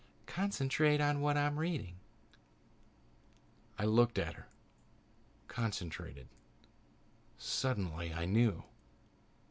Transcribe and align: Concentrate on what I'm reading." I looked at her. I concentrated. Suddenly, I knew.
Concentrate 0.25 0.99
on 0.99 1.21
what 1.21 1.37
I'm 1.37 1.59
reading." 1.59 1.99
I 3.77 3.85
looked 3.85 4.17
at 4.17 4.33
her. 4.33 4.47
I 4.49 5.53
concentrated. 5.53 6.27
Suddenly, 7.37 8.11
I 8.11 8.25
knew. 8.25 8.63